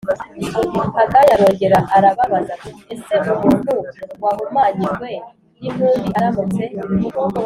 [0.97, 3.71] Hagayi arongera arababaza ati ese umuntu
[4.23, 5.07] wahumanyijwe
[5.59, 6.63] n intumbi aramutse